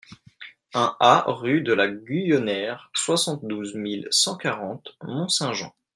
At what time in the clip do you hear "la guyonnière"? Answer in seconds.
1.73-2.89